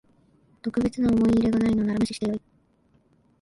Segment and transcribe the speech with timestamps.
[0.63, 2.41] 特別な思い入れがないのなら無視してよい